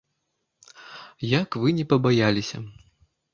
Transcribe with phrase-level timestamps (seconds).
[1.39, 2.57] Як вы не пабаяліся!